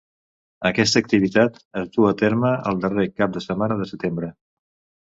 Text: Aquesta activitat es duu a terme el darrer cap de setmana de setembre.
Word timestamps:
Aquesta 0.69 1.01
activitat 1.05 1.59
es 1.83 1.93
duu 1.99 2.09
a 2.13 2.15
terme 2.25 2.55
el 2.73 2.83
darrer 2.87 3.09
cap 3.21 3.39
de 3.39 3.47
setmana 3.51 3.83
de 3.85 3.93
setembre. 3.93 4.35